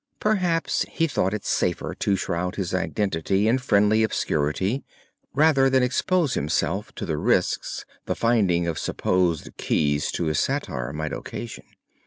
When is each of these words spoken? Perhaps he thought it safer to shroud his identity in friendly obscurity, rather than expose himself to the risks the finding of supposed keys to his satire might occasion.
Perhaps 0.19 0.83
he 0.89 1.05
thought 1.05 1.31
it 1.31 1.45
safer 1.45 1.93
to 1.93 2.15
shroud 2.15 2.55
his 2.55 2.73
identity 2.73 3.47
in 3.47 3.59
friendly 3.59 4.01
obscurity, 4.01 4.83
rather 5.35 5.69
than 5.69 5.83
expose 5.83 6.33
himself 6.33 6.91
to 6.95 7.05
the 7.05 7.17
risks 7.19 7.85
the 8.07 8.15
finding 8.15 8.65
of 8.65 8.79
supposed 8.79 9.55
keys 9.57 10.11
to 10.13 10.23
his 10.25 10.39
satire 10.39 10.91
might 10.91 11.13
occasion. 11.13 11.65